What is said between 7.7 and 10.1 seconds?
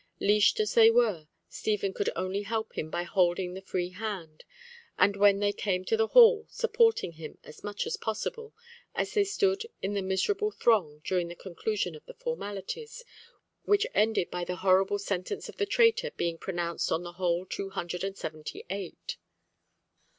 as possible, as they stood in the